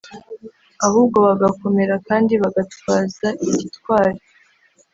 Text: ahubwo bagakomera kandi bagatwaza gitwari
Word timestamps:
ahubwo 0.85 1.17
bagakomera 1.27 1.95
kandi 2.07 2.33
bagatwaza 2.43 3.27
gitwari 3.59 4.21